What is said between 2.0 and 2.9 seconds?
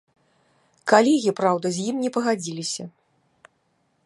не пагадзіліся.